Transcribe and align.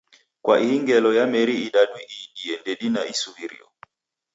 Kwa 0.43 0.55
ihi 0.63 0.75
ngelo 0.83 1.09
ya 1.17 1.25
meri 1.33 1.53
idadu 1.67 1.95
iidie 2.03 2.55
ndedine 2.61 3.01
isuw'irio. 3.13 3.67